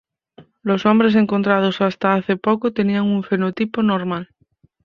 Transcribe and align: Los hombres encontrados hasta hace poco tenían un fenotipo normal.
Los 0.63 0.87
hombres 0.87 1.13
encontrados 1.13 1.79
hasta 1.79 2.15
hace 2.15 2.35
poco 2.35 2.73
tenían 2.73 3.05
un 3.05 3.21
fenotipo 3.23 3.83
normal. 3.83 4.29